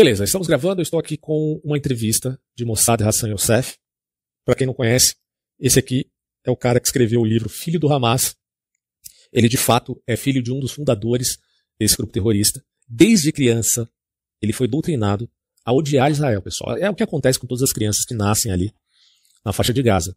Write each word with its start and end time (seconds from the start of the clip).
Beleza, 0.00 0.22
estamos 0.22 0.46
gravando. 0.46 0.80
Eu 0.80 0.84
estou 0.84 1.00
aqui 1.00 1.16
com 1.16 1.60
uma 1.64 1.76
entrevista 1.76 2.40
de 2.54 2.64
Mossad 2.64 3.02
Hassan 3.02 3.30
Youssef. 3.30 3.74
Para 4.44 4.54
quem 4.54 4.64
não 4.64 4.72
conhece, 4.72 5.16
esse 5.58 5.76
aqui 5.76 6.08
é 6.44 6.52
o 6.52 6.56
cara 6.56 6.78
que 6.78 6.86
escreveu 6.86 7.20
o 7.20 7.24
livro 7.24 7.48
Filho 7.48 7.80
do 7.80 7.92
Hamas. 7.92 8.36
Ele, 9.32 9.48
de 9.48 9.56
fato, 9.56 10.00
é 10.06 10.16
filho 10.16 10.40
de 10.40 10.52
um 10.52 10.60
dos 10.60 10.70
fundadores 10.70 11.36
desse 11.76 11.96
grupo 11.96 12.12
terrorista. 12.12 12.64
Desde 12.86 13.32
criança, 13.32 13.90
ele 14.40 14.52
foi 14.52 14.68
doutrinado 14.68 15.28
a 15.64 15.72
odiar 15.72 16.12
Israel, 16.12 16.42
pessoal. 16.42 16.76
É 16.76 16.88
o 16.88 16.94
que 16.94 17.02
acontece 17.02 17.36
com 17.36 17.48
todas 17.48 17.64
as 17.64 17.72
crianças 17.72 18.04
que 18.04 18.14
nascem 18.14 18.52
ali 18.52 18.72
na 19.44 19.52
faixa 19.52 19.72
de 19.72 19.82
Gaza. 19.82 20.16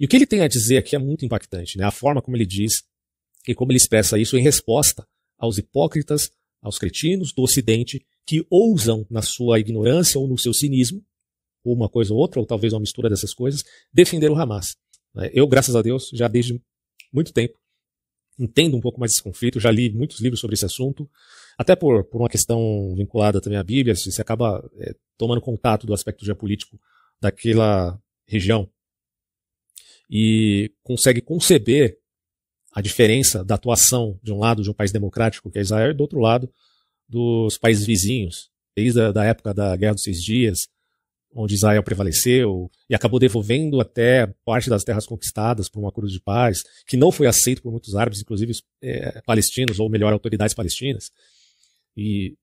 E 0.00 0.06
o 0.06 0.08
que 0.08 0.16
ele 0.16 0.26
tem 0.26 0.40
a 0.40 0.48
dizer 0.48 0.78
aqui 0.78 0.96
é 0.96 0.98
muito 0.98 1.26
impactante, 1.26 1.76
né? 1.76 1.84
A 1.84 1.90
forma 1.90 2.22
como 2.22 2.38
ele 2.38 2.46
diz 2.46 2.84
e 3.46 3.54
como 3.54 3.70
ele 3.70 3.76
expressa 3.76 4.18
isso 4.18 4.38
em 4.38 4.42
resposta 4.42 5.06
aos 5.36 5.58
hipócritas, 5.58 6.30
aos 6.62 6.78
cretinos 6.78 7.34
do 7.34 7.42
Ocidente 7.42 8.02
que 8.26 8.46
ousam, 8.50 9.06
na 9.10 9.22
sua 9.22 9.58
ignorância 9.58 10.18
ou 10.18 10.28
no 10.28 10.38
seu 10.38 10.54
cinismo, 10.54 11.04
ou 11.64 11.74
uma 11.74 11.88
coisa 11.88 12.12
ou 12.12 12.20
outra, 12.20 12.40
ou 12.40 12.46
talvez 12.46 12.72
uma 12.72 12.80
mistura 12.80 13.08
dessas 13.08 13.34
coisas, 13.34 13.62
defender 13.92 14.30
o 14.30 14.36
Hamas. 14.36 14.76
Né? 15.14 15.30
Eu, 15.32 15.46
graças 15.46 15.74
a 15.74 15.82
Deus, 15.82 16.10
já 16.12 16.28
desde 16.28 16.60
muito 17.12 17.32
tempo 17.32 17.58
entendo 18.40 18.74
um 18.74 18.80
pouco 18.80 18.98
mais 18.98 19.12
desse 19.12 19.22
conflito, 19.22 19.60
já 19.60 19.70
li 19.70 19.92
muitos 19.92 20.18
livros 20.20 20.40
sobre 20.40 20.54
esse 20.54 20.64
assunto, 20.64 21.08
até 21.58 21.76
por, 21.76 22.04
por 22.04 22.22
uma 22.22 22.28
questão 22.28 22.94
vinculada 22.96 23.38
também 23.38 23.58
à 23.58 23.62
Bíblia, 23.62 23.94
você 23.94 24.22
acaba 24.22 24.66
é, 24.78 24.94
tomando 25.18 25.42
contato 25.42 25.86
do 25.86 25.92
aspecto 25.92 26.24
geopolítico 26.24 26.80
daquela 27.20 28.00
região 28.26 28.66
e 30.10 30.72
consegue 30.82 31.20
conceber 31.20 31.98
a 32.72 32.80
diferença 32.80 33.44
da 33.44 33.56
atuação 33.56 34.18
de 34.22 34.32
um 34.32 34.38
lado 34.38 34.62
de 34.62 34.70
um 34.70 34.74
país 34.74 34.90
democrático, 34.90 35.50
que 35.50 35.58
é 35.58 35.60
Israel, 35.60 35.90
e 35.90 35.94
do 35.94 36.00
outro 36.00 36.18
lado 36.18 36.50
dos 37.10 37.58
países 37.58 37.84
vizinhos, 37.84 38.48
desde 38.76 39.00
a 39.00 39.10
da 39.10 39.24
época 39.24 39.52
da 39.52 39.74
Guerra 39.76 39.94
dos 39.94 40.02
Seis 40.02 40.22
Dias, 40.22 40.58
onde 41.34 41.54
Israel 41.54 41.82
prevaleceu 41.82 42.70
e 42.88 42.94
acabou 42.94 43.18
devolvendo 43.18 43.80
até 43.80 44.26
parte 44.44 44.70
das 44.70 44.84
terras 44.84 45.06
conquistadas 45.06 45.68
por 45.68 45.82
um 45.82 45.88
acordo 45.88 46.10
de 46.10 46.20
paz, 46.20 46.62
que 46.86 46.96
não 46.96 47.12
foi 47.12 47.26
aceito 47.26 47.62
por 47.62 47.70
muitos 47.70 47.94
árabes, 47.94 48.20
inclusive 48.20 48.52
é, 48.82 49.20
palestinos, 49.22 49.78
ou 49.78 49.88
melhor, 49.88 50.12
autoridades 50.12 50.54
palestinas. 50.54 51.10
E 51.96 52.36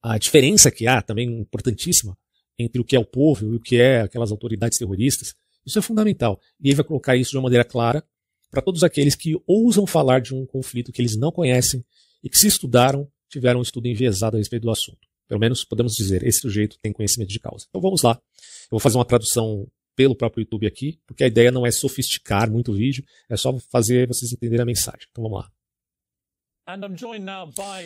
a 0.00 0.18
diferença 0.18 0.70
que 0.70 0.86
há, 0.86 1.02
também 1.02 1.28
importantíssima, 1.40 2.16
entre 2.58 2.80
o 2.80 2.84
que 2.84 2.96
é 2.96 2.98
o 2.98 3.04
povo 3.04 3.52
e 3.52 3.56
o 3.56 3.60
que 3.60 3.76
é 3.76 4.02
aquelas 4.02 4.30
autoridades 4.30 4.78
terroristas, 4.78 5.34
isso 5.64 5.78
é 5.78 5.82
fundamental. 5.82 6.40
E 6.60 6.68
ele 6.68 6.76
vai 6.76 6.84
colocar 6.84 7.16
isso 7.16 7.30
de 7.30 7.36
uma 7.36 7.44
maneira 7.44 7.64
clara 7.64 8.04
para 8.50 8.62
todos 8.62 8.84
aqueles 8.84 9.14
que 9.14 9.40
ousam 9.46 9.86
falar 9.86 10.20
de 10.20 10.34
um 10.34 10.44
conflito 10.44 10.92
que 10.92 11.00
eles 11.00 11.16
não 11.16 11.32
conhecem 11.32 11.84
e 12.22 12.28
que 12.28 12.36
se 12.36 12.46
estudaram 12.46 13.10
tiveram 13.32 13.60
um 13.60 13.62
estudo 13.62 13.88
enviesado 13.88 14.36
a 14.36 14.38
respeito 14.38 14.62
do 14.62 14.70
assunto. 14.70 15.00
Pelo 15.26 15.40
menos 15.40 15.64
podemos 15.64 15.94
dizer, 15.94 16.24
esse 16.26 16.40
sujeito 16.40 16.76
tem 16.82 16.92
conhecimento 16.92 17.30
de 17.30 17.40
causa. 17.40 17.66
Então 17.68 17.80
vamos 17.80 18.02
lá. 18.02 18.12
Eu 18.12 18.70
vou 18.72 18.80
fazer 18.80 18.98
uma 18.98 19.04
tradução 19.04 19.66
pelo 19.96 20.14
próprio 20.14 20.42
YouTube 20.42 20.66
aqui, 20.66 20.98
porque 21.06 21.24
a 21.24 21.26
ideia 21.26 21.50
não 21.50 21.66
é 21.66 21.70
sofisticar 21.70 22.50
muito 22.50 22.72
o 22.72 22.74
vídeo, 22.74 23.04
é 23.28 23.36
só 23.36 23.56
fazer 23.70 24.06
vocês 24.06 24.32
entenderem 24.32 24.62
a 24.62 24.66
mensagem. 24.66 25.06
Então 25.10 25.24
vamos 25.24 25.40
lá. 25.40 25.50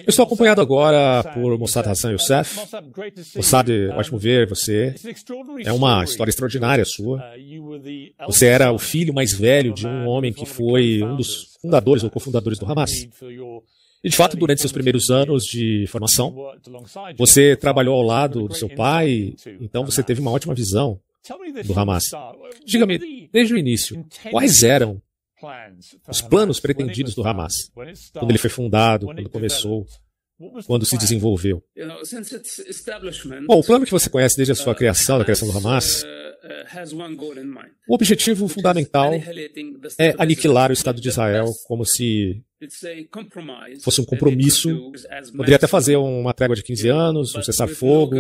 Eu 0.05 0.09
estou 0.09 0.25
acompanhado 0.25 0.61
agora 0.61 1.25
por 1.33 1.59
Mossad 1.59 1.89
Hassan 1.89 2.13
Youssef. 2.13 2.57
Mossad, 3.35 3.69
ótimo 3.97 4.19
ver 4.19 4.47
você. 4.47 4.95
É 5.65 5.73
uma 5.73 6.05
história 6.05 6.31
extraordinária 6.31 6.85
sua. 6.85 7.19
Uh, 7.39 8.27
você 8.27 8.47
era 8.47 8.71
o 8.71 8.79
filho 8.79 9.15
mais 9.15 9.33
velho 9.33 9.73
de 9.73 9.87
um 9.87 10.07
homem 10.07 10.33
que 10.33 10.45
foi 10.45 11.03
um 11.03 11.17
dos 11.17 11.57
fundadores 11.61 12.05
ou 12.05 12.11
cofundadores 12.11 12.59
do 12.59 12.71
Hamas. 12.71 12.91
E 14.07 14.09
de 14.09 14.17
fato, 14.17 14.37
durante 14.37 14.61
seus 14.61 14.71
primeiros 14.71 15.11
anos 15.11 15.45
de 15.45 15.85
formação, 15.89 16.33
você 17.19 17.57
trabalhou 17.57 17.93
ao 17.93 18.03
lado 18.03 18.47
do 18.47 18.55
seu 18.55 18.69
pai, 18.69 19.35
então 19.61 19.85
você 19.85 20.01
teve 20.01 20.21
uma 20.21 20.31
ótima 20.31 20.55
visão 20.55 21.01
do 21.65 21.77
Hamas. 21.77 22.05
Diga-me, 22.65 23.29
desde 23.33 23.55
o 23.55 23.59
início, 23.59 24.07
quais 24.31 24.63
eram 24.63 25.03
os 26.09 26.21
planos 26.21 26.61
pretendidos 26.61 27.17
do 27.17 27.27
Hamas? 27.27 27.69
Quando 28.13 28.31
ele 28.31 28.39
foi 28.39 28.49
fundado, 28.49 29.07
quando 29.07 29.29
começou, 29.29 29.85
quando 30.67 30.85
se 30.85 30.99
desenvolveu? 30.99 31.63
Bom, 33.47 33.59
o 33.59 33.65
plano 33.65 33.85
que 33.85 33.91
você 33.91 34.11
conhece 34.11 34.37
desde 34.37 34.53
a 34.53 34.55
sua 34.55 34.75
criação, 34.75 35.19
da 35.19 35.25
criação 35.25 35.49
do 35.49 35.57
Hamas, 35.57 36.05
o 37.89 37.95
objetivo 37.95 38.47
fundamental 38.49 39.13
é 39.99 40.15
aniquilar 40.19 40.71
o 40.71 40.73
Estado 40.75 41.01
de 41.01 41.09
Israel 41.09 41.47
como 41.67 41.85
se 41.85 42.43
fosse 43.83 44.01
um 44.01 44.05
compromisso. 44.05 44.93
Poderia 45.37 45.57
até 45.57 45.67
fazer 45.67 45.97
uma 45.97 46.33
trégua 46.33 46.55
de 46.55 46.63
15 46.63 46.89
anos, 46.89 47.35
um 47.35 47.43
cessar-fogo, 47.43 48.17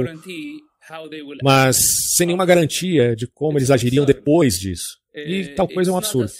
mas 1.42 1.76
sem 2.16 2.26
nenhuma 2.26 2.46
garantia 2.46 3.14
de 3.14 3.26
como 3.26 3.58
eles 3.58 3.70
agiriam 3.70 4.04
depois 4.04 4.54
disso. 4.54 4.98
E 5.16 5.42
uh, 5.42 5.54
tal 5.54 5.66
coisa 5.66 5.90
é 5.90 5.94
um 5.94 5.98
absurdo. 5.98 6.30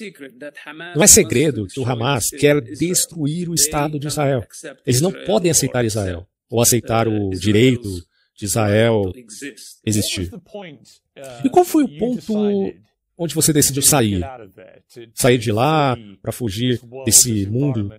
Não 0.94 1.03
é 1.03 1.06
segredo 1.06 1.66
que 1.66 1.81
o 1.81 1.84
Hamas 1.84 2.28
quer 2.28 2.60
destruir 2.60 3.48
o 3.48 3.54
Estado 3.54 3.98
de 3.98 4.06
Israel. 4.06 4.44
Eles 4.84 5.00
não 5.00 5.12
podem 5.12 5.50
aceitar 5.50 5.84
Israel 5.84 6.26
ou 6.50 6.60
aceitar 6.60 7.09
o 7.09 7.31
direito 7.31 7.88
de 8.36 8.44
Israel 8.44 9.12
existir. 9.84 10.31
E 11.44 11.48
qual 11.48 11.65
foi 11.65 11.84
o 11.84 11.98
ponto 11.98 12.75
onde 13.19 13.34
você 13.34 13.53
decidiu 13.53 13.82
sair? 13.82 14.22
Sair 15.15 15.38
de 15.38 15.50
lá 15.50 15.97
para 16.20 16.32
fugir 16.32 16.81
desse 17.04 17.47
mundo, 17.47 17.91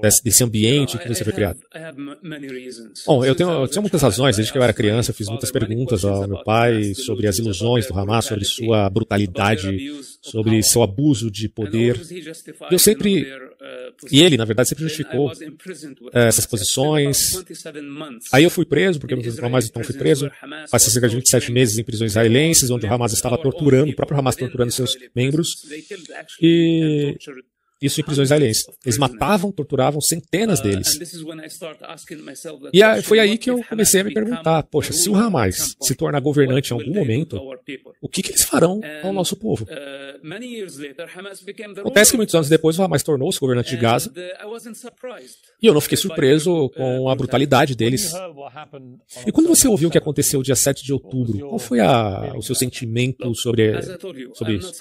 desse, 0.00 0.22
desse, 0.22 0.44
ambiente 0.44 0.98
que 0.98 1.08
você 1.08 1.24
foi 1.24 1.32
criado? 1.32 1.60
Bom, 3.06 3.24
eu 3.24 3.34
tenho, 3.34 3.50
eu 3.50 3.68
tenho 3.68 3.82
muitas 3.82 4.02
razões. 4.02 4.36
Desde 4.36 4.52
que 4.52 4.58
eu 4.58 4.62
era 4.62 4.72
criança, 4.72 5.10
eu 5.10 5.14
fiz 5.14 5.28
muitas 5.28 5.50
perguntas 5.50 6.04
ao 6.04 6.28
meu 6.28 6.42
pai 6.44 6.94
sobre 6.94 7.26
as 7.26 7.38
ilusões 7.38 7.86
do 7.86 7.98
Hamas, 7.98 8.26
sobre 8.26 8.44
sua 8.44 8.88
brutalidade, 8.88 9.90
sobre 10.22 10.62
seu 10.62 10.82
abuso 10.82 11.30
de 11.30 11.48
poder. 11.48 12.00
Eu 12.70 12.78
sempre 12.78 13.26
e 14.10 14.20
ele, 14.22 14.36
na 14.36 14.44
verdade, 14.44 14.68
sempre 14.68 14.84
justificou 14.84 15.30
eh, 16.12 16.28
essas 16.28 16.46
posições. 16.46 17.18
Aí 18.32 18.42
eu 18.42 18.50
fui 18.50 18.64
preso, 18.64 18.98
porque 18.98 19.14
o 19.14 19.46
Hamas 19.46 19.68
então 19.68 19.84
fui 19.84 19.94
preso. 19.94 20.30
Passei 20.70 20.92
cerca 20.92 21.08
de 21.08 21.16
27 21.16 21.52
meses 21.52 21.78
em 21.78 21.84
prisões 21.84 22.12
israelenses, 22.12 22.70
onde 22.70 22.86
o 22.86 22.92
Hamas 22.92 23.12
estava 23.12 23.38
torturando, 23.38 23.92
o 23.92 23.96
próprio 23.96 24.18
Hamas 24.18 24.36
torturando 24.36 24.72
seus 24.72 24.96
membros. 25.14 25.48
E 26.40 27.16
isso 27.82 28.00
em 28.00 28.04
prisões 28.04 28.26
israelenses. 28.26 28.64
Eles 28.84 28.98
matavam, 28.98 29.50
torturavam 29.52 30.00
centenas 30.00 30.60
uh, 30.60 30.62
deles. 30.62 30.98
E 32.72 33.02
foi 33.02 33.18
aí 33.18 33.36
que 33.36 33.50
eu 33.50 33.62
comecei 33.64 34.00
a 34.00 34.04
me 34.04 34.14
perguntar: 34.14 34.62
poxa, 34.64 34.92
se 34.92 35.10
o 35.10 35.14
Hamas 35.14 35.74
se 35.80 35.94
tornar 35.94 36.20
governante 36.20 36.70
em 36.70 36.74
algum 36.74 36.94
momento, 36.94 37.40
o 38.00 38.08
que, 38.08 38.22
que 38.22 38.30
eles 38.30 38.42
farão 38.42 38.80
ao 39.02 39.12
nosso 39.12 39.36
povo? 39.36 39.64
Uh, 39.64 40.02
Acontece 41.78 42.10
que 42.12 42.16
muitos 42.16 42.34
anos 42.34 42.48
depois 42.48 42.78
o 42.78 42.82
Hamas 42.82 43.02
tornou-se 43.02 43.40
governante 43.40 43.70
de 43.70 43.76
Gaza. 43.76 44.10
Uh, 44.10 44.12
e 45.60 45.66
eu 45.66 45.74
não 45.74 45.80
fiquei 45.80 45.96
surpreso 45.98 46.70
com 46.70 47.08
a 47.08 47.14
brutalidade 47.14 47.74
deles. 47.74 48.12
E 49.26 49.32
quando 49.32 49.48
você 49.48 49.66
ouviu 49.66 49.88
o 49.88 49.92
que 49.92 49.98
aconteceu 49.98 50.42
dia 50.42 50.54
7 50.54 50.84
de 50.84 50.92
outubro, 50.92 51.38
qual 51.40 51.58
foi 51.58 51.80
a, 51.80 52.34
o 52.36 52.42
seu 52.42 52.54
sentimento 52.54 53.34
sobre, 53.34 53.72
sobre 54.34 54.54
isso? 54.56 54.72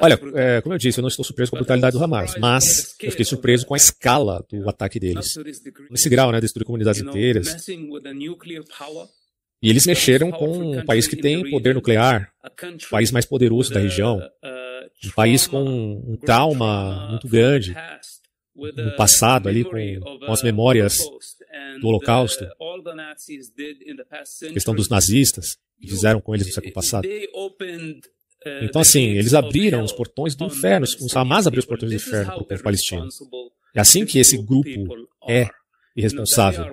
Olha, 0.00 0.18
é, 0.34 0.60
como 0.60 0.74
eu 0.74 0.78
disse, 0.78 0.98
eu 0.98 1.02
não 1.02 1.08
estou 1.08 1.24
surpreso 1.24 1.50
com 1.50 1.56
a 1.56 1.60
brutalidade 1.60 1.96
do 1.96 2.02
Hamas, 2.02 2.05
mas 2.38 2.96
eu 3.02 3.10
fiquei 3.10 3.24
surpreso 3.24 3.66
com 3.66 3.74
a 3.74 3.76
escala 3.76 4.44
do 4.50 4.68
ataque 4.68 4.98
deles. 4.98 5.34
Nesse 5.90 6.08
grau, 6.08 6.32
né, 6.32 6.40
destruir 6.40 6.64
comunidades 6.64 7.00
inteiras. 7.00 7.66
E 9.62 9.70
eles 9.70 9.86
mexeram 9.86 10.30
com 10.30 10.78
um 10.78 10.84
país 10.84 11.06
que 11.06 11.16
tem 11.16 11.48
poder 11.50 11.74
nuclear, 11.74 12.30
o 12.44 12.90
país 12.90 13.10
mais 13.10 13.24
poderoso 13.24 13.72
da 13.72 13.80
região, 13.80 14.20
um 15.04 15.10
país 15.10 15.46
com 15.46 15.62
um 15.62 16.16
trauma 16.16 17.08
muito 17.10 17.26
grande 17.26 17.74
no 18.54 18.96
passado 18.96 19.48
ali, 19.48 19.64
com, 19.64 19.70
com 20.00 20.32
as 20.32 20.42
memórias 20.42 20.96
do 21.80 21.88
Holocausto, 21.88 22.46
questão 24.52 24.74
dos 24.74 24.88
nazistas, 24.88 25.56
que 25.80 25.88
fizeram 25.88 26.20
com 26.20 26.34
eles 26.34 26.46
no 26.46 26.52
século 26.52 26.72
passado. 26.72 27.08
Então, 28.62 28.80
assim, 28.80 29.10
eles 29.10 29.34
abriram 29.34 29.82
os 29.82 29.92
portões 29.92 30.34
do 30.34 30.46
inferno, 30.46 30.86
o 31.00 31.18
Hamas 31.18 31.46
abriu 31.46 31.60
os 31.60 31.66
portões 31.66 31.90
do 31.90 31.96
inferno 31.96 32.32
para 32.32 32.42
o 32.42 32.46
povo 32.46 32.62
palestino. 32.62 33.08
É 33.74 33.80
assim 33.80 34.04
que 34.06 34.18
esse 34.18 34.36
grupo 34.38 35.08
é 35.28 35.48
irresponsável. 35.96 36.66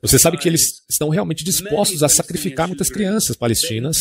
Você 0.00 0.18
sabe 0.18 0.38
que 0.38 0.48
eles 0.48 0.82
estão 0.88 1.10
realmente 1.10 1.44
dispostos 1.44 2.02
a 2.02 2.08
sacrificar 2.08 2.66
muitas 2.66 2.88
crianças 2.88 3.36
palestinas, 3.36 3.98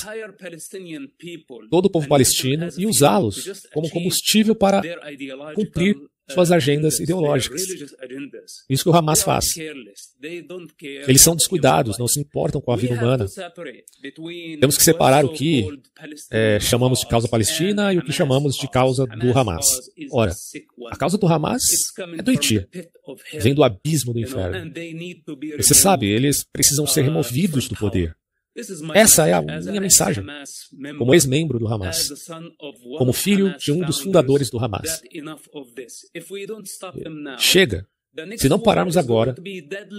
todo 1.70 1.86
o 1.86 1.90
povo 1.90 2.08
palestino, 2.08 2.70
e 2.78 2.86
usá-los 2.86 3.62
como 3.74 3.90
combustível 3.90 4.56
para 4.56 4.82
cumprir 5.54 5.98
suas 6.30 6.52
agendas 6.52 7.00
ideológicas. 7.00 7.62
Isso 8.70 8.84
que 8.84 8.90
o 8.90 8.96
Hamas 8.96 9.22
faz. 9.22 9.46
Eles 11.08 11.22
são 11.22 11.36
descuidados, 11.36 11.98
não 11.98 12.08
se 12.08 12.20
importam 12.20 12.60
com 12.62 12.72
a 12.72 12.76
vida 12.76 12.94
humana. 12.94 13.26
Temos 14.60 14.78
que 14.78 14.84
separar 14.84 15.26
o 15.26 15.34
que 15.34 15.68
é, 16.32 16.60
chamamos 16.60 17.00
de 17.00 17.08
causa 17.08 17.28
palestina 17.28 17.94
e 17.94 17.98
o 17.98 18.04
que 18.04 18.12
chamamos 18.12 18.56
de 18.56 18.70
causa 18.70 19.06
do 19.06 19.38
Hamas. 19.38 19.66
Ora, 20.12 20.34
a 20.90 20.96
causa 20.98 21.18
do 21.18 21.28
Hamas 21.28 21.64
é 22.18 22.22
doentia. 22.22 22.68
Vem 23.34 23.54
do 23.54 23.64
abismo 23.64 24.14
do 24.14 24.20
inferno. 24.20 24.72
Você 25.58 25.74
sabe, 25.74 26.08
eles 26.08 26.44
precisam 26.44 26.88
ser 26.88 27.04
removidos 27.04 27.68
do 27.68 27.76
poder. 27.76 28.16
Essa 28.94 29.28
é 29.28 29.34
a 29.34 29.42
minha 29.42 29.82
mensagem, 29.82 30.24
como 30.98 31.14
ex-membro 31.14 31.60
do 31.60 31.68
Hamas, 31.68 32.10
como 32.98 33.12
filho 33.12 33.58
de 33.58 33.72
um 33.72 33.82
dos 33.82 34.00
fundadores 34.00 34.50
do 34.50 34.58
Hamas. 34.58 35.02
Chega! 37.38 37.88
Se 38.38 38.48
não 38.48 38.58
pararmos 38.58 38.96
agora, 38.96 39.36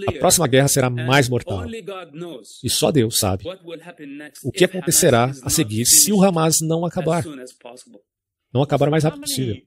a 0.07 0.11
próxima 0.13 0.47
guerra 0.47 0.67
será 0.67 0.89
mais 0.89 1.29
mortal. 1.29 1.65
E 2.63 2.69
só 2.69 2.91
Deus 2.91 3.17
sabe 3.17 3.43
o 4.43 4.51
que 4.51 4.65
acontecerá 4.65 5.31
a 5.43 5.49
seguir 5.51 5.85
se 5.85 6.11
o 6.11 6.23
Hamas 6.23 6.55
não 6.61 6.83
acabar. 6.83 7.23
Não 8.51 8.63
acabar 8.63 8.87
o 8.87 8.91
mais 8.91 9.03
rápido 9.03 9.21
possível. 9.21 9.61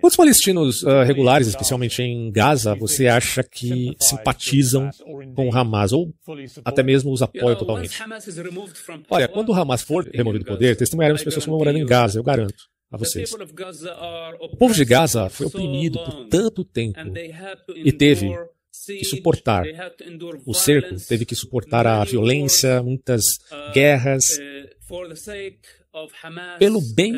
Quantos 0.00 0.16
palestinos 0.16 0.82
uh, 0.82 1.02
regulares, 1.02 1.48
especialmente 1.48 2.02
em 2.02 2.30
Gaza, 2.30 2.74
você 2.74 3.06
acha 3.06 3.42
que 3.42 3.96
simpatizam 3.98 4.90
com 5.34 5.48
o 5.48 5.56
Hamas 5.56 5.92
ou 5.92 6.12
até 6.64 6.82
mesmo 6.82 7.10
os 7.10 7.22
apoiam 7.22 7.56
totalmente? 7.56 7.98
Olha, 9.08 9.26
quando 9.26 9.48
o 9.50 9.54
Hamas 9.54 9.80
for 9.80 10.06
removido 10.12 10.44
do 10.44 10.48
poder, 10.48 10.76
testemunharemos 10.76 11.24
pessoas 11.24 11.46
morando 11.46 11.78
em 11.78 11.86
Gaza, 11.86 12.18
eu 12.18 12.22
garanto 12.22 12.64
a 12.92 12.96
vocês. 12.98 13.32
O 14.40 14.56
povo 14.56 14.74
de 14.74 14.84
Gaza 14.84 15.30
foi 15.30 15.46
oprimido 15.46 15.98
por 16.04 16.28
tanto 16.28 16.62
tempo 16.62 17.00
e 17.74 17.90
teve 17.90 18.30
que 18.86 19.04
suportar 19.04 19.64
o 20.46 20.54
cerco, 20.54 20.94
teve 21.08 21.24
que 21.24 21.34
suportar 21.34 21.86
a 21.86 22.04
violência, 22.04 22.82
muitas 22.82 23.22
guerras, 23.72 24.24
pelo 26.58 26.80
bem 26.94 27.14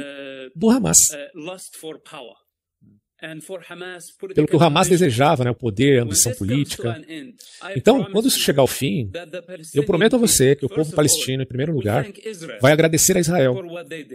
do 0.55 0.71
Hamas. 0.71 0.99
Pelo 4.35 4.47
que 4.47 4.57
o 4.57 4.63
Hamas 4.63 4.89
desejava, 4.89 5.45
né, 5.45 5.51
o 5.51 5.55
poder, 5.55 6.01
a 6.01 6.03
ambição 6.05 6.33
política. 6.35 7.01
Então, 7.77 8.05
quando 8.11 8.29
isso 8.29 8.39
chegar 8.39 8.63
ao 8.63 8.67
fim, 8.67 9.11
eu 9.75 9.85
prometo 9.85 10.17
a 10.17 10.19
você 10.19 10.57
que 10.57 10.65
o 10.65 10.71
povo 10.71 10.95
palestino, 10.95 11.43
em 11.43 11.47
primeiro 11.47 11.73
lugar, 11.73 12.07
vai 12.61 12.73
agradecer 12.73 13.17
a 13.17 13.21
Israel 13.21 13.57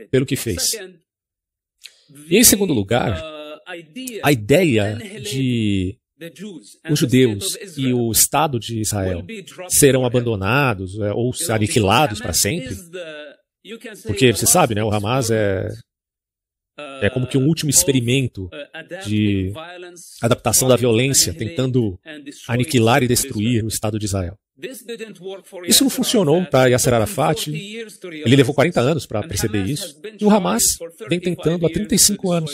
pelo 0.10 0.26
que 0.26 0.36
fez. 0.36 0.72
E 2.30 2.38
em 2.38 2.44
segundo 2.44 2.74
lugar, 2.74 3.22
a 4.24 4.32
ideia 4.32 4.96
de 5.22 5.98
os 6.90 7.00
judeus 7.00 7.58
e 7.78 7.94
o 7.94 8.12
Estado 8.12 8.58
de 8.58 8.80
Israel 8.80 9.26
serão 9.68 10.06
abandonados 10.06 10.98
é, 11.00 11.12
ou 11.12 11.34
aniquilados 11.50 12.22
para 12.22 12.32
sempre 12.32 12.74
porque 14.06 14.32
você 14.32 14.46
sabe, 14.46 14.76
né, 14.76 14.84
o 14.84 14.92
Hamas 14.92 15.32
é, 15.32 15.68
é 17.02 17.10
como 17.10 17.28
que 17.28 17.38
um 17.38 17.48
último 17.48 17.70
experimento 17.70 18.50
de 19.06 19.54
adaptação 20.22 20.68
da 20.68 20.76
violência, 20.76 21.34
tentando 21.34 22.00
aniquilar 22.48 23.04
e 23.04 23.08
destruir 23.08 23.64
o 23.64 23.68
Estado 23.68 23.98
de 23.98 24.06
Israel. 24.06 24.38
Isso 25.68 25.84
não 25.84 25.90
funcionou 25.90 26.46
para 26.46 26.70
Yasser 26.70 26.94
Arafat. 26.94 27.48
Ele 27.50 28.36
levou 28.36 28.56
40 28.56 28.80
anos 28.80 29.06
para 29.06 29.28
perceber 29.28 29.66
isso. 29.66 30.00
E 30.20 30.24
o 30.24 30.30
Hamas 30.30 30.64
vem 31.10 31.20
tentando 31.20 31.66
há 31.66 31.70
35 31.70 32.32
anos 32.32 32.52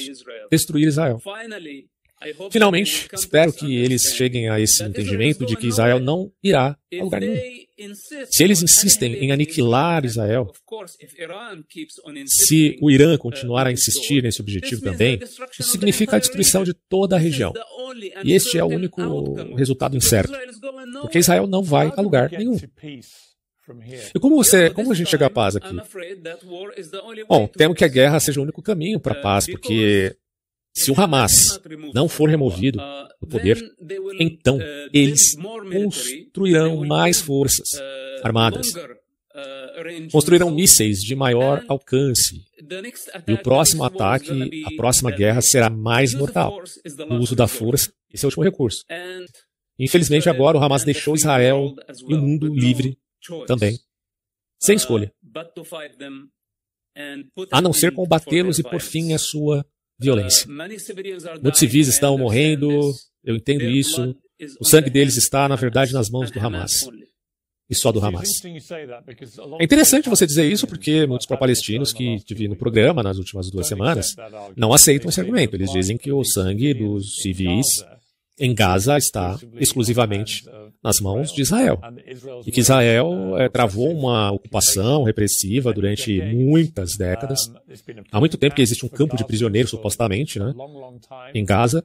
destruir 0.50 0.88
Israel. 0.88 1.22
Finalmente, 2.52 3.08
espero 3.14 3.52
que 3.52 3.76
eles 3.76 4.14
cheguem 4.16 4.50
a 4.50 4.60
esse 4.60 4.84
entendimento 4.84 5.46
de 5.46 5.56
que 5.56 5.68
Israel 5.68 6.00
não 6.00 6.32
irá 6.44 6.78
a 7.00 7.04
lugar 7.04 7.22
nenhum. 7.22 7.40
Se 8.30 8.44
eles 8.44 8.62
insistem 8.62 9.16
em 9.16 9.32
aniquilar 9.32 10.06
Israel, 10.06 10.52
se 12.28 12.78
o 12.82 12.92
Irã 12.92 13.18
continuar 13.18 13.68
a 13.68 13.72
insistir 13.72 14.24
nesse 14.24 14.42
objetivo 14.42 14.82
também, 14.82 15.20
isso 15.60 15.72
significa 15.72 16.16
a 16.16 16.20
destruição 16.20 16.64
de 16.64 16.74
toda 16.74 17.16
a 17.16 17.20
região. 17.20 17.54
E 18.24 18.34
este 18.34 18.58
é 18.58 18.64
o 18.64 18.68
único 18.68 19.34
resultado 19.56 19.96
incerto, 19.98 20.34
porque 21.02 21.20
Israel 21.20 21.48
não 21.48 21.64
vai 21.64 21.92
a 21.96 22.02
lugar 22.02 22.32
nenhum. 22.32 22.58
E 24.14 24.20
como 24.20 24.36
você, 24.36 24.70
como 24.70 24.92
a 24.92 24.96
gente 24.96 25.10
chega 25.10 25.28
à 25.28 25.30
paz 25.30 25.56
aqui? 25.56 25.76
Bom, 27.28 27.48
temo 27.48 27.76
que 27.76 27.86
a 27.86 27.88
guerra 27.88 28.20
seja 28.20 28.40
o 28.40 28.44
único 28.44 28.62
caminho 28.62 29.00
para 29.00 29.14
a 29.14 29.22
paz, 29.22 29.46
porque 29.46 30.16
se 30.74 30.92
o 30.92 31.00
Hamas 31.00 31.60
não 31.94 32.08
for 32.08 32.30
removido 32.30 32.80
do 33.20 33.28
poder, 33.28 33.62
então 34.20 34.60
eles 34.94 35.36
construirão 35.72 36.86
mais 36.86 37.22
forças 37.22 37.68
armadas, 38.24 38.74
construirão 40.12 40.52
mísseis 40.52 41.00
de 41.00 41.16
maior 41.16 41.64
alcance. 41.68 42.46
E 43.28 43.34
o 43.34 43.42
próximo 43.42 43.84
ataque, 43.84 44.32
a 44.66 44.76
próxima 44.76 45.12
guerra 45.12 45.42
será 45.42 45.70
mais 45.70 46.14
mortal. 46.14 46.62
O 47.10 47.16
uso 47.16 47.36
da 47.36 47.48
força, 47.48 47.92
esse 48.12 48.24
é 48.24 48.28
o 48.28 48.30
último 48.30 48.44
recurso. 48.44 48.86
Infelizmente, 49.78 50.30
agora 50.30 50.58
o 50.58 50.64
Hamas 50.64 50.84
deixou 50.84 51.16
Israel 51.16 51.74
e 52.08 52.14
o 52.14 52.18
mundo 52.18 52.54
livre 52.54 52.98
também, 53.48 53.78
sem 54.60 54.76
escolha. 54.76 55.12
A 57.52 57.62
não 57.62 57.74
ser 57.74 57.94
combatê-los 57.94 58.60
e 58.60 58.64
por 58.64 58.82
fim 58.82 59.14
a 59.14 59.18
sua 59.18 59.66
violência. 60.02 60.48
Muitos 61.42 61.60
civis 61.60 61.88
estão 61.88 62.18
morrendo, 62.18 62.70
eu 63.24 63.36
entendo 63.36 63.64
isso. 63.66 64.16
O 64.60 64.66
sangue 64.66 64.90
deles 64.90 65.16
está, 65.18 65.48
na 65.48 65.56
verdade, 65.56 65.94
nas 65.94 66.10
mãos 66.10 66.32
do 66.32 66.40
Hamas. 66.40 66.72
E 67.70 67.76
só 67.76 67.92
do 67.92 68.04
Hamas. 68.04 68.28
É 69.60 69.64
interessante 69.64 70.10
você 70.10 70.26
dizer 70.26 70.52
isso 70.52 70.68
porque 70.68 71.06
muitos 71.06 71.28
pró-palestinos 71.28 71.94
que 71.94 72.20
tive 72.26 72.48
no 72.48 72.56
programa 72.56 73.02
nas 73.04 73.18
últimas 73.18 73.50
duas 73.50 73.68
semanas 73.68 74.14
não 74.58 74.74
aceitam 74.74 75.10
esse 75.10 75.22
argumento. 75.22 75.56
Eles 75.56 75.72
dizem 75.72 75.98
que 75.98 76.12
o 76.12 76.24
sangue 76.26 76.74
dos 76.74 77.22
civis 77.22 77.68
em 78.40 78.54
Gaza 78.54 78.98
está 78.98 79.40
exclusivamente 79.58 80.44
nas 80.84 81.00
mãos 81.00 81.32
de 81.32 81.42
Israel. 81.42 81.80
E 82.46 82.52
que 82.52 82.60
Israel 82.60 83.38
é, 83.38 83.48
travou 83.50 83.92
uma 83.92 84.32
ocupação 84.32 85.04
repressiva 85.04 85.72
durante 85.74 86.22
muitas 86.22 86.98
décadas. 86.98 87.40
Há 88.12 88.20
muito 88.20 88.38
tempo 88.38 88.56
que 88.56 88.62
existe 88.62 88.86
um 88.86 88.90
campo 88.90 89.16
de 89.16 89.26
prisioneiros, 89.26 89.72
supostamente, 89.72 90.40
né, 90.40 90.54
em 91.34 91.46
Gaza. 91.46 91.84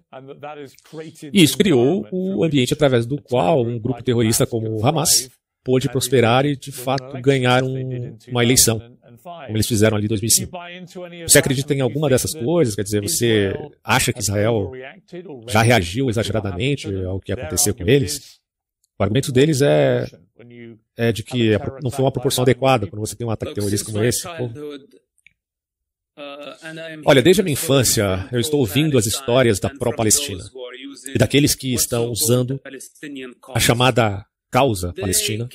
E 1.32 1.42
isso 1.42 1.58
criou 1.58 2.06
o 2.10 2.44
ambiente 2.44 2.72
através 2.72 3.06
do 3.06 3.20
qual 3.20 3.62
um 3.62 3.78
grupo 3.78 4.02
terrorista 4.02 4.46
como 4.46 4.68
o 4.68 4.86
Hamas 4.86 5.28
pôde 5.62 5.88
prosperar 5.88 6.46
e, 6.46 6.56
de 6.56 6.70
fato, 6.70 7.20
ganhar 7.20 7.64
um, 7.64 8.16
uma 8.28 8.44
eleição 8.44 8.80
como 9.22 9.56
eles 9.56 9.66
fizeram 9.66 9.96
ali 9.96 10.06
em 10.06 10.08
2005. 10.08 10.52
Você 11.26 11.38
acredita 11.38 11.74
em 11.74 11.80
alguma 11.80 12.08
dessas 12.08 12.32
coisas? 12.32 12.74
Quer 12.74 12.82
dizer, 12.82 13.02
você 13.02 13.52
acha 13.82 14.12
que 14.12 14.20
Israel 14.20 14.70
já 15.48 15.62
reagiu 15.62 16.08
exageradamente 16.08 16.86
ao 17.04 17.20
que 17.20 17.32
aconteceu 17.32 17.74
com 17.74 17.86
eles? 17.86 18.40
O 18.98 19.02
argumento 19.02 19.30
deles 19.30 19.60
é, 19.60 20.06
é 20.96 21.12
de 21.12 21.22
que 21.22 21.52
não 21.82 21.90
foi 21.90 22.04
uma 22.04 22.12
proporção 22.12 22.42
adequada 22.42 22.86
quando 22.86 23.00
você 23.00 23.14
tem 23.14 23.26
um 23.26 23.30
ataque 23.30 23.54
terrorista 23.54 23.90
como 23.90 24.02
esse. 24.02 24.26
Olha, 27.04 27.20
desde 27.20 27.42
a 27.42 27.44
minha 27.44 27.52
infância, 27.52 28.26
eu 28.32 28.40
estou 28.40 28.60
ouvindo 28.60 28.96
as 28.96 29.06
histórias 29.06 29.60
da 29.60 29.68
pró-Palestina 29.68 30.42
e 31.14 31.18
daqueles 31.18 31.54
que 31.54 31.74
estão 31.74 32.10
usando 32.10 32.58
a 33.54 33.60
chamada 33.60 34.24
causa 34.50 34.94
palestina. 34.94 35.48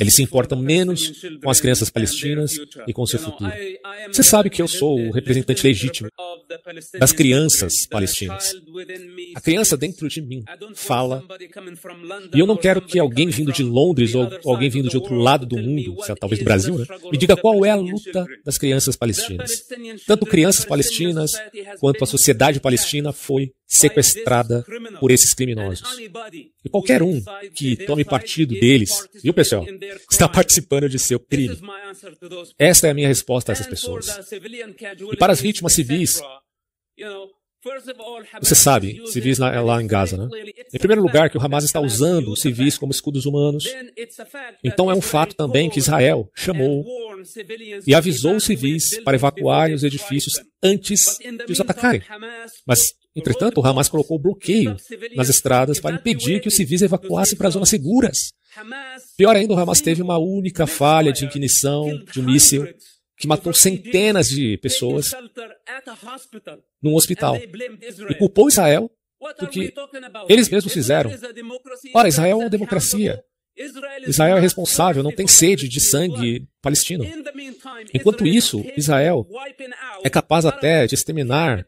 Eles 0.00 0.14
se 0.14 0.22
importam 0.22 0.58
menos 0.58 1.12
com 1.42 1.50
as 1.50 1.60
crianças 1.60 1.90
palestinas 1.90 2.52
e 2.86 2.92
com 2.92 3.02
o 3.02 3.06
seu 3.06 3.18
futuro. 3.18 3.52
Você 4.10 4.22
sabe 4.22 4.48
que 4.48 4.62
eu 4.62 4.68
sou 4.68 4.98
o 4.98 5.10
representante 5.10 5.66
legítimo 5.66 6.08
das 6.98 7.12
crianças 7.12 7.86
palestinas. 7.90 8.54
A 9.34 9.40
criança 9.40 9.76
dentro 9.76 10.08
de 10.08 10.20
mim 10.20 10.44
fala. 10.74 11.24
E 12.34 12.38
eu 12.38 12.46
não 12.46 12.56
quero 12.56 12.80
que 12.82 12.98
alguém 12.98 13.28
vindo 13.28 13.52
de 13.52 13.62
Londres 13.62 14.14
ou 14.14 14.28
alguém 14.44 14.70
vindo 14.70 14.88
de 14.88 14.96
outro 14.96 15.14
lado 15.14 15.46
do 15.46 15.56
mundo, 15.56 15.96
talvez 16.18 16.38
do 16.40 16.44
Brasil, 16.44 16.78
né, 16.78 16.84
me 17.10 17.18
diga 17.18 17.36
qual 17.36 17.64
é 17.64 17.70
a 17.70 17.76
luta 17.76 18.26
das 18.44 18.58
crianças 18.58 18.96
palestinas. 18.96 19.64
Tanto 20.06 20.26
crianças 20.26 20.64
palestinas 20.64 21.32
quanto 21.80 22.04
a 22.04 22.06
sociedade 22.06 22.60
palestina 22.60 23.12
foi 23.12 23.52
sequestrada 23.66 24.64
por 25.00 25.10
esses 25.10 25.32
criminosos. 25.34 25.82
E 26.64 26.68
qualquer 26.68 27.02
um 27.02 27.22
que 27.54 27.76
tome 27.76 28.04
partido 28.04 28.54
deles, 28.58 29.08
viu 29.22 29.32
pessoal, 29.32 29.66
está 30.10 30.28
participando 30.28 30.88
de 30.88 30.98
seu 30.98 31.18
crime. 31.18 31.58
Esta 32.58 32.88
é 32.88 32.90
a 32.90 32.94
minha 32.94 33.08
resposta 33.08 33.52
a 33.52 33.54
essas 33.54 33.66
pessoas. 33.66 34.06
E 35.12 35.16
para 35.16 35.32
as 35.32 35.40
vítimas 35.40 35.74
civis, 35.74 36.20
você 38.40 38.54
sabe, 38.56 39.00
civis 39.06 39.38
lá 39.38 39.80
em 39.80 39.86
Gaza, 39.86 40.16
né? 40.16 40.28
Em 40.74 40.78
primeiro 40.78 41.00
lugar, 41.00 41.30
que 41.30 41.38
o 41.38 41.40
Hamas 41.40 41.64
está 41.64 41.80
usando 41.80 42.32
os 42.32 42.40
civis 42.40 42.76
como 42.76 42.90
escudos 42.90 43.24
humanos. 43.24 43.64
Então 44.64 44.90
é 44.90 44.94
um 44.94 45.00
fato 45.00 45.36
também 45.36 45.70
que 45.70 45.78
Israel 45.78 46.28
chamou 46.34 46.84
e 47.86 47.94
avisou 47.94 48.36
os 48.36 48.44
civis 48.44 49.00
para 49.04 49.16
evacuarem 49.16 49.76
os 49.76 49.84
edifícios 49.84 50.34
antes 50.60 51.18
de 51.46 51.52
os 51.52 51.60
atacarem. 51.60 52.02
Mas, 52.66 52.80
entretanto, 53.14 53.60
o 53.60 53.66
Hamas 53.66 53.88
colocou 53.88 54.18
bloqueio 54.18 54.76
nas 55.14 55.28
estradas 55.28 55.78
para 55.78 55.94
impedir 55.94 56.40
que 56.40 56.48
os 56.48 56.56
civis 56.56 56.82
evacuassem 56.82 57.38
para 57.38 57.50
zonas 57.50 57.68
seguras. 57.68 58.18
Pior 59.16 59.36
ainda, 59.36 59.54
o 59.54 59.58
Hamas 59.58 59.80
teve 59.80 60.02
uma 60.02 60.18
única 60.18 60.66
falha 60.66 61.12
de 61.12 61.24
ignição 61.24 61.86
de 62.12 62.20
um 62.20 62.24
míssil 62.24 62.66
que 63.16 63.28
matou 63.28 63.52
centenas 63.52 64.28
de 64.28 64.56
pessoas 64.58 65.10
num 66.82 66.94
hospital 66.94 67.36
e 67.36 68.14
culpou 68.14 68.48
Israel 68.48 68.90
do 69.38 69.46
que 69.46 69.72
eles 70.28 70.48
mesmos 70.48 70.72
fizeram. 70.72 71.10
Ora, 71.94 72.08
Israel 72.08 72.40
é 72.40 72.44
uma 72.44 72.50
democracia. 72.50 73.22
Israel 74.06 74.38
é 74.38 74.40
responsável, 74.40 75.02
não 75.02 75.12
tem 75.12 75.28
sede 75.28 75.68
de 75.68 75.80
sangue 75.80 76.48
palestino. 76.60 77.04
Enquanto 77.92 78.26
isso, 78.26 78.64
Israel 78.76 79.28
é 80.02 80.10
capaz 80.10 80.44
até 80.44 80.86
de 80.86 80.94
exterminar 80.94 81.66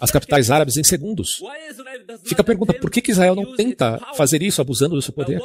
as 0.00 0.10
capitais 0.10 0.50
árabes 0.50 0.76
em 0.76 0.84
segundos. 0.84 1.40
Fica 2.24 2.42
a 2.42 2.44
pergunta: 2.44 2.72
por 2.74 2.90
que, 2.90 3.10
Israel 3.10 3.34
não 3.34 3.54
tenta 3.54 3.98
fazer 4.16 4.42
isso 4.42 4.60
abusando 4.60 4.94
do 4.94 5.02
seu 5.02 5.12
poder? 5.12 5.40